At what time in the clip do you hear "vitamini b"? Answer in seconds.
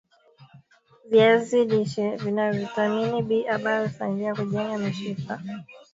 2.51-3.47